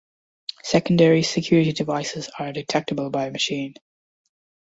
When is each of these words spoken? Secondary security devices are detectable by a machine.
Secondary 0.63 1.21
security 1.21 1.73
devices 1.73 2.27
are 2.39 2.51
detectable 2.51 3.11
by 3.11 3.27
a 3.27 3.31
machine. 3.31 3.75